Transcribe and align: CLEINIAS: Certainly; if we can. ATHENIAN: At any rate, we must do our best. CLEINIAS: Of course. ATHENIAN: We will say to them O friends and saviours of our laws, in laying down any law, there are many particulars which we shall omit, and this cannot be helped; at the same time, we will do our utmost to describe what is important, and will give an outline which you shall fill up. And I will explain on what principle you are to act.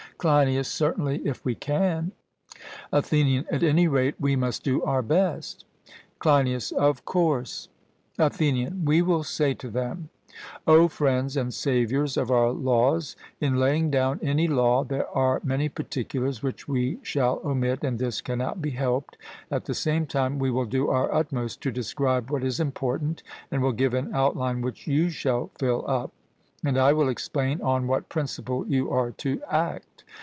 CLEINIAS: 0.19 0.67
Certainly; 0.67 1.25
if 1.25 1.43
we 1.43 1.55
can. 1.55 2.11
ATHENIAN: 2.93 3.45
At 3.49 3.63
any 3.63 3.87
rate, 3.87 4.13
we 4.19 4.35
must 4.35 4.63
do 4.63 4.83
our 4.83 5.01
best. 5.01 5.65
CLEINIAS: 6.19 6.73
Of 6.73 7.05
course. 7.05 7.69
ATHENIAN: 8.19 8.85
We 8.85 9.01
will 9.01 9.23
say 9.23 9.55
to 9.55 9.67
them 9.71 10.09
O 10.67 10.87
friends 10.87 11.35
and 11.35 11.51
saviours 11.51 12.17
of 12.17 12.29
our 12.29 12.51
laws, 12.51 13.15
in 13.39 13.55
laying 13.55 13.89
down 13.89 14.19
any 14.21 14.47
law, 14.47 14.83
there 14.83 15.07
are 15.09 15.41
many 15.43 15.69
particulars 15.69 16.43
which 16.43 16.67
we 16.67 16.99
shall 17.01 17.41
omit, 17.43 17.83
and 17.83 17.97
this 17.97 18.21
cannot 18.21 18.61
be 18.61 18.69
helped; 18.69 19.17
at 19.49 19.65
the 19.65 19.73
same 19.73 20.05
time, 20.05 20.37
we 20.37 20.51
will 20.51 20.65
do 20.65 20.87
our 20.91 21.11
utmost 21.11 21.61
to 21.61 21.71
describe 21.71 22.29
what 22.29 22.43
is 22.43 22.59
important, 22.59 23.23
and 23.49 23.63
will 23.63 23.71
give 23.73 23.95
an 23.95 24.11
outline 24.13 24.61
which 24.61 24.85
you 24.85 25.09
shall 25.09 25.49
fill 25.57 25.83
up. 25.89 26.11
And 26.63 26.77
I 26.77 26.93
will 26.93 27.09
explain 27.09 27.59
on 27.63 27.87
what 27.87 28.07
principle 28.07 28.67
you 28.67 28.91
are 28.91 29.09
to 29.13 29.41
act. 29.49 29.87